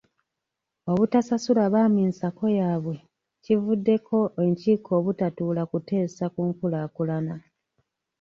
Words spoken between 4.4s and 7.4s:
enkiiko obutatuula kuteesa ku nkulaakulana